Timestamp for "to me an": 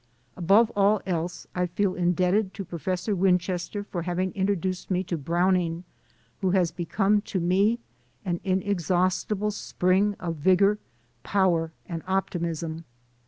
7.25-8.39